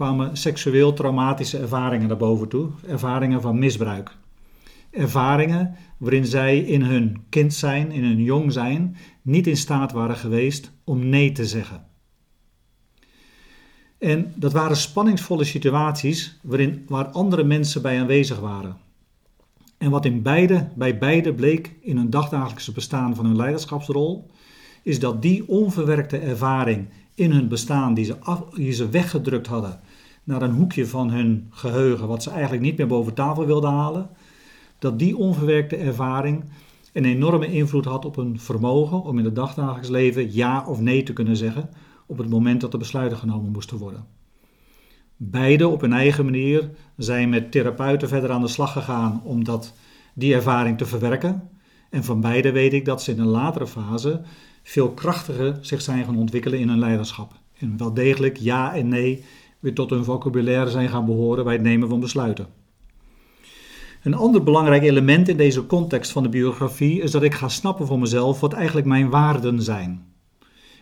kwamen 0.00 0.36
seksueel 0.36 0.92
traumatische 0.92 1.58
ervaringen 1.58 2.08
naar 2.08 2.16
boven 2.16 2.48
toe, 2.48 2.70
ervaringen 2.86 3.40
van 3.40 3.58
misbruik. 3.58 4.16
Ervaringen 4.90 5.76
waarin 5.98 6.24
zij 6.24 6.58
in 6.58 6.82
hun 6.82 7.22
kind 7.28 7.54
zijn, 7.54 7.90
in 7.90 8.04
hun 8.04 8.22
jong 8.22 8.52
zijn, 8.52 8.96
niet 9.22 9.46
in 9.46 9.56
staat 9.56 9.92
waren 9.92 10.16
geweest 10.16 10.72
om 10.84 11.08
nee 11.08 11.32
te 11.32 11.46
zeggen. 11.46 11.86
En 13.98 14.32
dat 14.34 14.52
waren 14.52 14.76
spanningsvolle 14.76 15.44
situaties 15.44 16.38
waarin, 16.42 16.84
waar 16.88 17.06
andere 17.06 17.44
mensen 17.44 17.82
bij 17.82 18.00
aanwezig 18.00 18.38
waren. 18.38 18.76
En 19.78 19.90
wat 19.90 20.04
in 20.04 20.22
beide, 20.22 20.68
bij 20.74 20.98
beide 20.98 21.34
bleek 21.34 21.74
in 21.80 21.96
hun 21.96 22.10
dagdagelijkse 22.10 22.72
bestaan 22.72 23.14
van 23.14 23.24
hun 23.24 23.36
leiderschapsrol, 23.36 24.30
is 24.82 24.98
dat 24.98 25.22
die 25.22 25.48
onverwerkte 25.48 26.18
ervaring 26.18 26.88
in 27.14 27.30
hun 27.30 27.48
bestaan, 27.48 27.94
die 27.94 28.04
ze, 28.04 28.16
die 28.54 28.72
ze 28.72 28.88
weggedrukt 28.88 29.46
hadden 29.46 29.80
naar 30.24 30.42
een 30.42 30.54
hoekje 30.54 30.86
van 30.86 31.10
hun 31.10 31.46
geheugen, 31.50 32.08
wat 32.08 32.22
ze 32.22 32.30
eigenlijk 32.30 32.62
niet 32.62 32.76
meer 32.76 32.86
boven 32.86 33.14
tafel 33.14 33.46
wilden 33.46 33.70
halen, 33.70 34.10
dat 34.78 34.98
die 34.98 35.16
onverwerkte 35.16 35.76
ervaring 35.76 36.44
een 36.92 37.04
enorme 37.04 37.52
invloed 37.52 37.84
had 37.84 38.04
op 38.04 38.16
hun 38.16 38.40
vermogen 38.40 39.02
om 39.02 39.18
in 39.18 39.24
het 39.24 39.34
dagdagelijks 39.34 39.88
leven 39.88 40.34
ja 40.34 40.64
of 40.66 40.80
nee 40.80 41.02
te 41.02 41.12
kunnen 41.12 41.36
zeggen 41.36 41.70
op 42.06 42.18
het 42.18 42.28
moment 42.28 42.60
dat 42.60 42.72
er 42.72 42.78
besluiten 42.78 43.18
genomen 43.18 43.52
moesten 43.52 43.78
worden. 43.78 44.04
Beide 45.16 45.68
op 45.68 45.80
hun 45.80 45.92
eigen 45.92 46.24
manier 46.24 46.70
zijn 46.96 47.28
met 47.28 47.52
therapeuten 47.52 48.08
verder 48.08 48.30
aan 48.30 48.40
de 48.40 48.48
slag 48.48 48.72
gegaan 48.72 49.20
om 49.24 49.44
dat, 49.44 49.74
die 50.14 50.34
ervaring 50.34 50.78
te 50.78 50.86
verwerken. 50.86 51.48
En 51.90 52.04
van 52.04 52.20
beide 52.20 52.52
weet 52.52 52.72
ik 52.72 52.84
dat 52.84 53.02
ze 53.02 53.12
in 53.12 53.18
een 53.18 53.26
latere 53.26 53.66
fase 53.66 54.22
veel 54.62 54.90
krachtiger 54.90 55.58
zich 55.60 55.80
zijn 55.80 56.04
gaan 56.04 56.16
ontwikkelen 56.16 56.58
in 56.58 56.68
hun 56.68 56.78
leiderschap. 56.78 57.32
En 57.58 57.76
wel 57.76 57.94
degelijk 57.94 58.36
ja 58.36 58.74
en 58.74 58.88
nee 58.88 59.24
weer 59.60 59.74
tot 59.74 59.90
hun 59.90 60.04
vocabulaire 60.04 60.70
zijn 60.70 60.88
gaan 60.88 61.04
behoren 61.04 61.44
bij 61.44 61.52
het 61.52 61.62
nemen 61.62 61.88
van 61.88 62.00
besluiten. 62.00 62.46
Een 64.02 64.14
ander 64.14 64.42
belangrijk 64.42 64.82
element 64.82 65.28
in 65.28 65.36
deze 65.36 65.66
context 65.66 66.10
van 66.10 66.22
de 66.22 66.28
biografie 66.28 67.00
is 67.00 67.10
dat 67.10 67.22
ik 67.22 67.34
ga 67.34 67.48
snappen 67.48 67.86
voor 67.86 67.98
mezelf 67.98 68.40
wat 68.40 68.52
eigenlijk 68.52 68.86
mijn 68.86 69.10
waarden 69.10 69.62
zijn. 69.62 70.04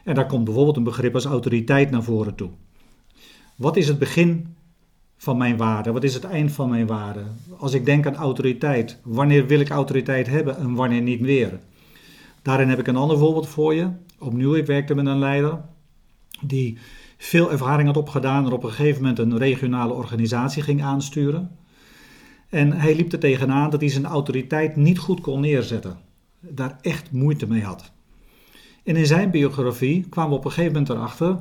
En 0.04 0.14
daar 0.14 0.26
komt 0.26 0.44
bijvoorbeeld 0.44 0.76
een 0.76 0.84
begrip 0.84 1.14
als 1.14 1.24
autoriteit 1.24 1.90
naar 1.90 2.02
voren 2.02 2.34
toe. 2.34 2.50
Wat 3.56 3.76
is 3.76 3.88
het 3.88 3.98
begin 3.98 4.54
van 5.16 5.36
mijn 5.36 5.56
waarde? 5.56 5.92
Wat 5.92 6.04
is 6.04 6.14
het 6.14 6.24
eind 6.24 6.52
van 6.52 6.68
mijn 6.68 6.86
waarde? 6.86 7.22
Als 7.58 7.72
ik 7.72 7.84
denk 7.84 8.06
aan 8.06 8.14
autoriteit, 8.14 9.00
wanneer 9.04 9.46
wil 9.46 9.60
ik 9.60 9.68
autoriteit 9.68 10.26
hebben 10.26 10.56
en 10.56 10.74
wanneer 10.74 11.02
niet 11.02 11.20
meer? 11.20 11.58
Daarin 12.42 12.68
heb 12.68 12.78
ik 12.78 12.86
een 12.86 12.96
ander 12.96 13.18
voorbeeld 13.18 13.48
voor 13.48 13.74
je. 13.74 13.88
Opnieuw, 14.18 14.54
ik 14.54 14.66
werkte 14.66 14.94
met 14.94 15.06
een 15.06 15.18
leider 15.18 15.60
die 16.40 16.78
veel 17.18 17.50
ervaring 17.50 17.86
had 17.86 17.96
opgedaan 17.96 18.46
en 18.46 18.52
op 18.52 18.64
een 18.64 18.70
gegeven 18.70 19.00
moment 19.00 19.18
een 19.18 19.38
regionale 19.38 19.92
organisatie 19.92 20.62
ging 20.62 20.82
aansturen. 20.82 21.56
En 22.48 22.72
hij 22.72 22.94
liep 22.94 23.12
er 23.12 23.18
tegenaan 23.18 23.70
dat 23.70 23.80
hij 23.80 23.90
zijn 23.90 24.06
autoriteit 24.06 24.76
niet 24.76 24.98
goed 24.98 25.20
kon 25.20 25.40
neerzetten. 25.40 25.98
Daar 26.40 26.78
echt 26.80 27.12
moeite 27.12 27.48
mee 27.48 27.62
had. 27.62 27.90
En 28.84 28.96
in 28.96 29.06
zijn 29.06 29.30
biografie 29.30 30.06
kwamen 30.08 30.30
we 30.30 30.36
op 30.36 30.44
een 30.44 30.50
gegeven 30.50 30.72
moment 30.72 30.90
erachter, 30.90 31.36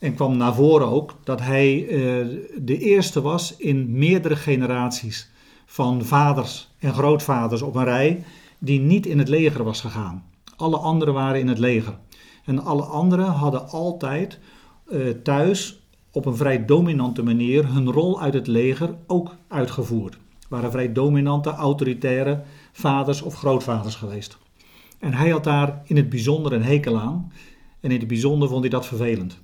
en 0.00 0.14
kwam 0.14 0.36
naar 0.36 0.54
voren 0.54 0.88
ook, 0.88 1.16
dat 1.24 1.40
hij 1.40 1.82
uh, 1.82 2.26
de 2.58 2.78
eerste 2.78 3.20
was 3.20 3.56
in 3.56 3.98
meerdere 3.98 4.36
generaties 4.36 5.30
van 5.66 6.04
vaders 6.04 6.70
en 6.78 6.92
grootvaders 6.92 7.62
op 7.62 7.74
een 7.74 7.84
rij 7.84 8.24
die 8.58 8.80
niet 8.80 9.06
in 9.06 9.18
het 9.18 9.28
leger 9.28 9.64
was 9.64 9.80
gegaan. 9.80 10.24
Alle 10.56 10.76
anderen 10.76 11.14
waren 11.14 11.40
in 11.40 11.48
het 11.48 11.58
leger. 11.58 11.98
En 12.44 12.64
alle 12.64 12.82
anderen 12.82 13.26
hadden 13.26 13.68
altijd 13.68 14.38
uh, 14.92 15.10
thuis 15.22 15.80
op 16.12 16.26
een 16.26 16.36
vrij 16.36 16.64
dominante 16.64 17.22
manier 17.22 17.72
hun 17.72 17.92
rol 17.92 18.20
uit 18.20 18.34
het 18.34 18.46
leger 18.46 18.94
ook 19.06 19.36
uitgevoerd. 19.48 20.18
Waren 20.48 20.70
vrij 20.70 20.92
dominante, 20.92 21.50
autoritaire 21.50 22.42
vaders 22.72 23.22
of 23.22 23.34
grootvaders 23.34 23.94
geweest. 23.94 24.38
En 24.98 25.14
hij 25.14 25.30
had 25.30 25.44
daar 25.44 25.82
in 25.84 25.96
het 25.96 26.08
bijzonder 26.08 26.52
een 26.52 26.62
hekel 26.62 26.98
aan. 26.98 27.32
En 27.80 27.90
in 27.90 27.98
het 27.98 28.08
bijzonder 28.08 28.48
vond 28.48 28.60
hij 28.60 28.70
dat 28.70 28.86
vervelend. 28.86 29.40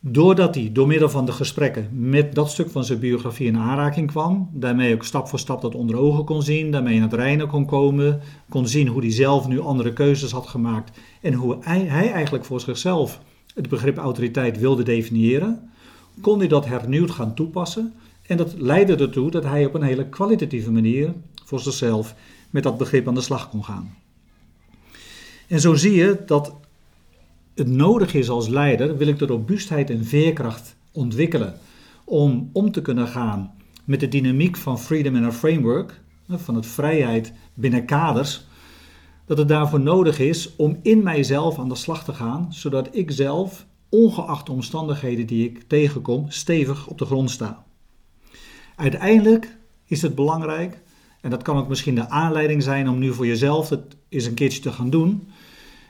Doordat 0.00 0.54
hij 0.54 0.70
door 0.72 0.86
middel 0.86 1.08
van 1.08 1.26
de 1.26 1.32
gesprekken 1.32 1.88
met 1.92 2.34
dat 2.34 2.50
stuk 2.50 2.70
van 2.70 2.84
zijn 2.84 2.98
biografie 2.98 3.46
in 3.46 3.56
aanraking 3.56 4.10
kwam, 4.10 4.50
daarmee 4.52 4.94
ook 4.94 5.04
stap 5.04 5.28
voor 5.28 5.38
stap 5.38 5.60
dat 5.62 5.74
onder 5.74 5.96
ogen 5.96 6.24
kon 6.24 6.42
zien, 6.42 6.70
daarmee 6.70 6.94
in 6.94 7.02
het 7.02 7.12
reinen 7.12 7.48
kon 7.48 7.66
komen, 7.66 8.20
kon 8.48 8.66
zien 8.66 8.88
hoe 8.88 9.00
hij 9.00 9.12
zelf 9.12 9.48
nu 9.48 9.60
andere 9.60 9.92
keuzes 9.92 10.30
had 10.30 10.46
gemaakt 10.46 10.98
en 11.20 11.32
hoe 11.32 11.56
hij 11.60 11.88
eigenlijk 11.88 12.44
voor 12.44 12.60
zichzelf 12.60 13.20
het 13.56 13.68
begrip 13.68 13.96
autoriteit 13.96 14.58
wilde 14.58 14.82
definiëren, 14.82 15.70
kon 16.20 16.38
hij 16.38 16.48
dat 16.48 16.66
hernieuwd 16.66 17.10
gaan 17.10 17.34
toepassen. 17.34 17.92
En 18.26 18.36
dat 18.36 18.54
leidde 18.58 18.96
ertoe 18.96 19.30
dat 19.30 19.44
hij 19.44 19.66
op 19.66 19.74
een 19.74 19.82
hele 19.82 20.08
kwalitatieve 20.08 20.70
manier 20.70 21.12
voor 21.44 21.60
zichzelf 21.60 22.14
met 22.50 22.62
dat 22.62 22.78
begrip 22.78 23.08
aan 23.08 23.14
de 23.14 23.20
slag 23.20 23.50
kon 23.50 23.64
gaan. 23.64 23.94
En 25.46 25.60
zo 25.60 25.74
zie 25.74 25.94
je 25.94 26.22
dat 26.26 26.54
het 27.54 27.68
nodig 27.68 28.14
is 28.14 28.28
als 28.28 28.48
leider, 28.48 28.96
wil 28.96 29.06
ik 29.06 29.18
de 29.18 29.26
robuustheid 29.26 29.90
en 29.90 30.04
veerkracht 30.04 30.76
ontwikkelen 30.92 31.58
om 32.04 32.50
om 32.52 32.72
te 32.72 32.82
kunnen 32.82 33.08
gaan 33.08 33.54
met 33.84 34.00
de 34.00 34.08
dynamiek 34.08 34.56
van 34.56 34.80
freedom 34.80 35.16
in 35.16 35.24
a 35.24 35.32
framework, 35.32 36.00
van 36.28 36.54
het 36.54 36.66
vrijheid 36.66 37.32
binnen 37.54 37.84
kaders, 37.84 38.46
dat 39.26 39.38
het 39.38 39.48
daarvoor 39.48 39.80
nodig 39.80 40.18
is 40.18 40.56
om 40.56 40.78
in 40.82 41.02
mijzelf 41.02 41.58
aan 41.58 41.68
de 41.68 41.74
slag 41.74 42.04
te 42.04 42.12
gaan, 42.12 42.46
zodat 42.50 42.88
ik 42.90 43.10
zelf, 43.10 43.66
ongeacht 43.88 44.46
de 44.46 44.52
omstandigheden 44.52 45.26
die 45.26 45.44
ik 45.44 45.62
tegenkom, 45.62 46.30
stevig 46.30 46.86
op 46.86 46.98
de 46.98 47.04
grond 47.04 47.30
sta. 47.30 47.64
Uiteindelijk 48.76 49.56
is 49.86 50.02
het 50.02 50.14
belangrijk, 50.14 50.80
en 51.20 51.30
dat 51.30 51.42
kan 51.42 51.56
ook 51.56 51.68
misschien 51.68 51.94
de 51.94 52.08
aanleiding 52.08 52.62
zijn 52.62 52.88
om 52.88 52.98
nu 52.98 53.12
voor 53.12 53.26
jezelf 53.26 53.68
het 53.68 53.96
eens 54.08 54.24
een 54.24 54.34
keertje 54.34 54.60
te 54.60 54.72
gaan 54.72 54.90
doen, 54.90 55.28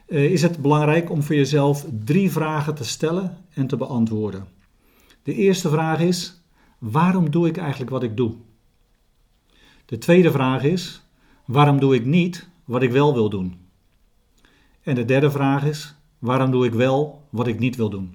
eh, 0.06 0.32
is 0.32 0.42
het 0.42 0.62
belangrijk 0.62 1.10
om 1.10 1.22
voor 1.22 1.34
jezelf 1.34 1.86
drie 2.04 2.30
vragen 2.30 2.74
te 2.74 2.84
stellen 2.84 3.36
en 3.54 3.66
te 3.66 3.76
beantwoorden. 3.76 4.46
De 5.22 5.34
eerste 5.34 5.68
vraag 5.68 6.00
is: 6.00 6.40
waarom 6.78 7.30
doe 7.30 7.48
ik 7.48 7.56
eigenlijk 7.56 7.90
wat 7.90 8.02
ik 8.02 8.16
doe? 8.16 8.34
De 9.86 9.98
tweede 9.98 10.30
vraag 10.30 10.62
is: 10.62 11.02
waarom 11.44 11.80
doe 11.80 11.94
ik 11.94 12.04
niet 12.04 12.48
wat 12.66 12.82
ik 12.82 12.90
wel 12.90 13.14
wil 13.14 13.30
doen? 13.30 13.56
En 14.82 14.94
de 14.94 15.04
derde 15.04 15.30
vraag 15.30 15.64
is: 15.64 15.94
waarom 16.18 16.50
doe 16.50 16.66
ik 16.66 16.72
wel 16.72 17.22
wat 17.30 17.46
ik 17.46 17.58
niet 17.58 17.76
wil 17.76 17.90
doen? 17.90 18.14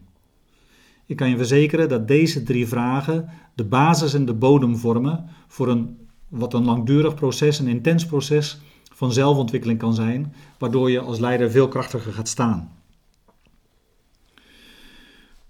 Ik 1.06 1.16
kan 1.16 1.30
je 1.30 1.38
verzekeren 1.38 1.90
dat 1.90 2.08
deze 2.08 2.44
drie 2.44 2.68
vragen 2.68 3.30
de 3.56 3.64
basis 3.64 4.14
en 4.14 4.26
de 4.26 4.34
bodem 4.34 4.78
vormen 4.78 5.30
voor 5.48 5.68
een 5.68 6.00
wat 6.28 6.54
een 6.54 6.66
langdurig 6.66 7.16
proces, 7.16 7.60
een 7.60 7.68
intens 7.68 8.06
proces 8.06 8.60
van 8.94 9.14
zelfontwikkeling 9.14 9.80
kan 9.80 9.94
zijn, 9.94 10.34
waardoor 10.58 10.92
je 10.92 11.00
als 11.00 11.20
leider 11.20 11.52
veel 11.52 11.68
krachtiger 11.68 12.14
gaat 12.14 12.28
staan. 12.28 12.72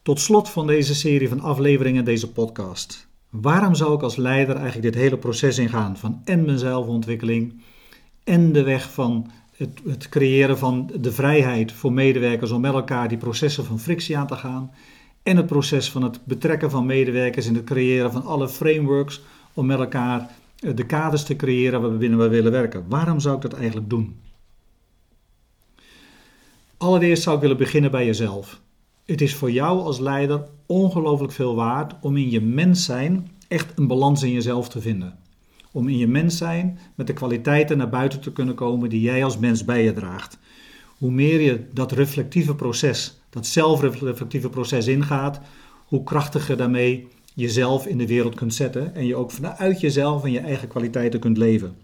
Tot 0.01 0.19
slot 0.19 0.49
van 0.49 0.67
deze 0.67 0.95
serie 0.95 1.29
van 1.29 1.39
afleveringen, 1.39 2.05
deze 2.05 2.31
podcast. 2.31 3.07
Waarom 3.29 3.75
zou 3.75 3.95
ik 3.95 4.01
als 4.01 4.15
leider 4.15 4.55
eigenlijk 4.55 4.93
dit 4.93 5.01
hele 5.01 5.17
proces 5.17 5.57
ingaan 5.57 5.97
van 5.97 6.21
en 6.23 6.45
mijn 6.45 6.57
zelfontwikkeling 6.59 7.61
en 8.31 8.51
de 8.51 8.63
weg 8.63 8.91
van 8.91 9.31
het, 9.55 9.81
het 9.87 10.09
creëren 10.09 10.57
van 10.57 10.91
de 10.99 11.11
vrijheid 11.11 11.71
voor 11.71 11.93
medewerkers 11.93 12.51
om 12.51 12.61
met 12.61 12.73
elkaar 12.73 13.07
die 13.07 13.17
processen 13.17 13.65
van 13.65 13.79
frictie 13.79 14.17
aan 14.17 14.27
te 14.27 14.35
gaan 14.35 14.71
en 15.23 15.37
het 15.37 15.45
proces 15.45 15.91
van 15.91 16.03
het 16.03 16.25
betrekken 16.25 16.69
van 16.69 16.85
medewerkers 16.85 17.45
in 17.45 17.55
het 17.55 17.63
creëren 17.63 18.11
van 18.11 18.25
alle 18.25 18.49
frameworks 18.49 19.21
om 19.53 19.65
met 19.65 19.79
elkaar 19.79 20.29
eh, 20.59 20.75
de 20.75 20.85
kaders 20.85 21.23
te 21.23 21.35
creëren 21.35 21.81
waarbinnen 21.81 22.19
we 22.19 22.27
willen 22.27 22.51
werken. 22.51 22.85
Waarom 22.87 23.19
zou 23.19 23.35
ik 23.35 23.41
dat 23.41 23.53
eigenlijk 23.53 23.89
doen? 23.89 24.19
Allereerst 26.77 27.23
zou 27.23 27.35
ik 27.35 27.41
willen 27.41 27.57
beginnen 27.57 27.91
bij 27.91 28.05
jezelf. 28.05 28.61
Het 29.05 29.21
is 29.21 29.35
voor 29.35 29.51
jou 29.51 29.79
als 29.79 29.99
leider 29.99 30.43
ongelooflijk 30.65 31.33
veel 31.33 31.55
waard 31.55 31.93
om 32.01 32.17
in 32.17 32.29
je 32.29 32.41
mens 32.41 32.85
zijn 32.85 33.31
echt 33.47 33.77
een 33.77 33.87
balans 33.87 34.23
in 34.23 34.31
jezelf 34.31 34.69
te 34.69 34.81
vinden. 34.81 35.20
Om 35.71 35.87
in 35.87 35.97
je 35.97 36.07
mens 36.07 36.37
zijn 36.37 36.79
met 36.95 37.07
de 37.07 37.13
kwaliteiten 37.13 37.77
naar 37.77 37.89
buiten 37.89 38.19
te 38.19 38.31
kunnen 38.31 38.55
komen 38.55 38.89
die 38.89 39.01
jij 39.01 39.23
als 39.23 39.37
mens 39.37 39.65
bij 39.65 39.83
je 39.83 39.93
draagt. 39.93 40.37
Hoe 40.97 41.11
meer 41.11 41.41
je 41.41 41.59
dat 41.73 41.91
reflectieve 41.91 42.55
proces, 42.55 43.21
dat 43.29 43.45
zelfreflectieve 43.45 44.49
proces 44.49 44.87
ingaat, 44.87 45.41
hoe 45.85 46.03
krachtiger 46.03 46.57
daarmee 46.57 47.07
jezelf 47.33 47.87
in 47.87 47.97
de 47.97 48.07
wereld 48.07 48.35
kunt 48.35 48.53
zetten 48.53 48.95
en 48.95 49.05
je 49.05 49.15
ook 49.15 49.31
vanuit 49.31 49.79
jezelf 49.79 50.23
en 50.23 50.31
je 50.31 50.39
eigen 50.39 50.67
kwaliteiten 50.67 51.19
kunt 51.19 51.37
leven. 51.37 51.75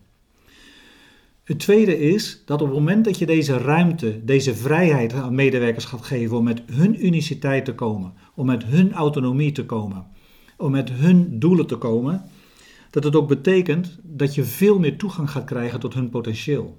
Het 1.43 1.59
tweede 1.59 1.99
is 1.99 2.43
dat 2.45 2.61
op 2.61 2.67
het 2.67 2.77
moment 2.77 3.05
dat 3.05 3.17
je 3.17 3.25
deze 3.25 3.57
ruimte, 3.57 4.25
deze 4.25 4.55
vrijheid 4.55 5.13
aan 5.13 5.35
medewerkers 5.35 5.85
gaat 5.85 6.05
geven 6.05 6.37
om 6.37 6.43
met 6.43 6.61
hun 6.71 7.05
uniciteit 7.05 7.65
te 7.65 7.75
komen, 7.75 8.13
om 8.35 8.45
met 8.45 8.63
hun 8.63 8.93
autonomie 8.93 9.51
te 9.51 9.65
komen, 9.65 10.05
om 10.57 10.71
met 10.71 10.89
hun 10.91 11.39
doelen 11.39 11.67
te 11.67 11.75
komen, 11.75 12.23
dat 12.89 13.03
het 13.03 13.15
ook 13.15 13.27
betekent 13.27 13.99
dat 14.03 14.35
je 14.35 14.43
veel 14.43 14.79
meer 14.79 14.97
toegang 14.97 15.31
gaat 15.31 15.45
krijgen 15.45 15.79
tot 15.79 15.93
hun 15.93 16.09
potentieel. 16.09 16.77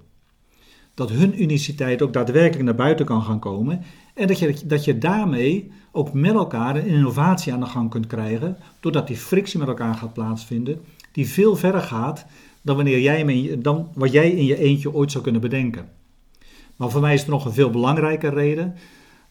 Dat 0.93 1.09
hun 1.09 1.41
uniciteit 1.41 2.01
ook 2.01 2.13
daadwerkelijk 2.13 2.63
naar 2.63 2.75
buiten 2.75 3.05
kan 3.05 3.21
gaan 3.21 3.39
komen 3.39 3.81
en 4.13 4.27
dat 4.27 4.39
je, 4.39 4.55
dat 4.65 4.85
je 4.85 4.97
daarmee 4.97 5.71
ook 5.91 6.13
met 6.13 6.33
elkaar 6.33 6.75
een 6.75 6.85
innovatie 6.85 7.53
aan 7.53 7.59
de 7.59 7.65
gang 7.65 7.89
kunt 7.89 8.07
krijgen, 8.07 8.57
doordat 8.79 9.07
die 9.07 9.17
frictie 9.17 9.59
met 9.59 9.67
elkaar 9.67 9.95
gaat 9.95 10.13
plaatsvinden, 10.13 10.81
die 11.11 11.27
veel 11.27 11.55
verder 11.55 11.81
gaat 11.81 12.25
dan, 12.61 12.75
wanneer 12.75 12.99
jij, 12.99 13.57
dan 13.59 13.89
wat 13.93 14.11
jij 14.11 14.31
in 14.31 14.45
je 14.45 14.57
eentje 14.57 14.93
ooit 14.93 15.11
zou 15.11 15.23
kunnen 15.23 15.41
bedenken. 15.41 15.89
Maar 16.75 16.89
voor 16.89 17.01
mij 17.01 17.13
is 17.13 17.23
er 17.23 17.29
nog 17.29 17.45
een 17.45 17.53
veel 17.53 17.69
belangrijke 17.69 18.29
reden, 18.29 18.75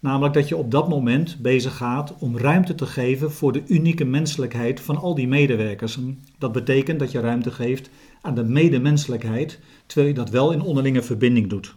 namelijk 0.01 0.35
dat 0.35 0.49
je 0.49 0.57
op 0.57 0.71
dat 0.71 0.89
moment 0.89 1.39
bezig 1.39 1.77
gaat 1.77 2.15
om 2.19 2.39
ruimte 2.39 2.75
te 2.75 2.87
geven 2.87 3.33
voor 3.33 3.53
de 3.53 3.63
unieke 3.67 4.05
menselijkheid 4.05 4.81
van 4.81 4.97
al 4.97 5.15
die 5.15 5.29
medewerkers. 5.29 5.99
Dat 6.39 6.53
betekent 6.53 6.99
dat 6.99 7.13
je 7.13 7.21
ruimte 7.21 7.51
geeft 7.51 7.91
aan 8.23 8.35
de 8.35 8.45
medemenselijkheid, 8.45 9.59
terwijl 9.87 10.09
je 10.09 10.15
dat 10.15 10.31
wel 10.31 10.53
in 10.53 10.61
onderlinge 10.61 11.03
verbinding 11.03 11.49
doet. 11.49 11.75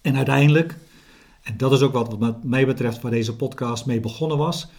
En 0.00 0.16
uiteindelijk, 0.16 0.76
en 1.42 1.56
dat 1.56 1.72
is 1.72 1.82
ook 1.82 1.92
wat 1.92 2.44
mij 2.44 2.66
betreft 2.66 3.00
waar 3.00 3.10
deze 3.10 3.36
podcast 3.36 3.86
mee 3.86 4.00
begonnen 4.00 4.38
was, 4.38 4.70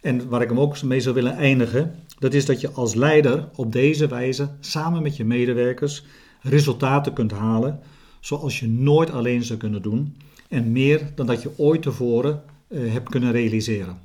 en 0.00 0.28
waar 0.28 0.42
ik 0.42 0.48
hem 0.48 0.60
ook 0.60 0.82
mee 0.82 1.00
zou 1.00 1.14
willen 1.14 1.36
eindigen, 1.36 1.94
dat 2.18 2.34
is 2.34 2.46
dat 2.46 2.60
je 2.60 2.70
als 2.70 2.94
leider 2.94 3.48
op 3.54 3.72
deze 3.72 4.06
wijze 4.06 4.48
samen 4.60 5.02
met 5.02 5.16
je 5.16 5.24
medewerkers 5.24 6.04
resultaten 6.40 7.12
kunt 7.12 7.32
halen 7.32 7.80
zoals 8.20 8.60
je 8.60 8.68
nooit 8.68 9.10
alleen 9.10 9.42
zou 9.42 9.58
kunnen 9.58 9.82
doen 9.82 10.16
en 10.54 10.72
meer 10.72 11.12
dan 11.14 11.26
dat 11.26 11.42
je 11.42 11.58
ooit 11.58 11.82
tevoren 11.82 12.42
uh, 12.68 12.92
hebt 12.92 13.08
kunnen 13.08 13.32
realiseren. 13.32 13.98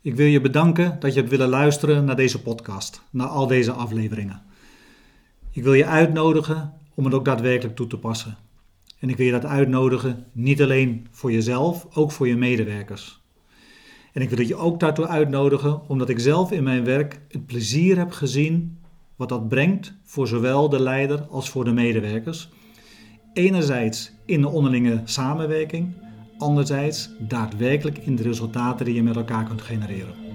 Ik 0.00 0.14
wil 0.14 0.26
je 0.26 0.40
bedanken 0.40 0.96
dat 1.00 1.12
je 1.12 1.18
hebt 1.18 1.30
willen 1.30 1.48
luisteren 1.48 2.04
naar 2.04 2.16
deze 2.16 2.42
podcast, 2.42 3.02
naar 3.10 3.26
al 3.26 3.46
deze 3.46 3.72
afleveringen. 3.72 4.42
Ik 5.50 5.62
wil 5.62 5.72
je 5.72 5.86
uitnodigen 5.86 6.72
om 6.94 7.04
het 7.04 7.14
ook 7.14 7.24
daadwerkelijk 7.24 7.76
toe 7.76 7.86
te 7.86 7.98
passen. 7.98 8.36
En 8.98 9.08
ik 9.08 9.16
wil 9.16 9.26
je 9.26 9.32
dat 9.32 9.44
uitnodigen 9.44 10.26
niet 10.32 10.62
alleen 10.62 11.06
voor 11.10 11.32
jezelf, 11.32 11.86
ook 11.94 12.12
voor 12.12 12.28
je 12.28 12.36
medewerkers. 12.36 13.20
En 14.12 14.22
ik 14.22 14.30
wil 14.30 14.46
je 14.46 14.56
ook 14.56 14.80
daartoe 14.80 15.06
uitnodigen, 15.06 15.88
omdat 15.88 16.08
ik 16.08 16.18
zelf 16.18 16.52
in 16.52 16.62
mijn 16.62 16.84
werk 16.84 17.20
het 17.28 17.46
plezier 17.46 17.96
heb 17.98 18.10
gezien 18.10 18.78
wat 19.16 19.28
dat 19.28 19.48
brengt 19.48 19.92
voor 20.04 20.28
zowel 20.28 20.68
de 20.68 20.80
leider 20.80 21.20
als 21.20 21.50
voor 21.50 21.64
de 21.64 21.72
medewerkers. 21.72 22.48
Enerzijds 23.32 24.12
in 24.24 24.40
de 24.40 24.48
onderlinge 24.48 25.00
samenwerking, 25.04 25.92
anderzijds 26.38 27.10
daadwerkelijk 27.18 27.98
in 27.98 28.16
de 28.16 28.22
resultaten 28.22 28.84
die 28.84 28.94
je 28.94 29.02
met 29.02 29.16
elkaar 29.16 29.44
kunt 29.44 29.62
genereren. 29.62 30.29